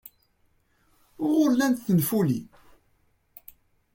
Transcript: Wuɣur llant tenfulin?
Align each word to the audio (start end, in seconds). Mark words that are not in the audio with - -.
Wuɣur 1.21 1.49
llant 1.53 1.83
tenfulin? 1.87 2.45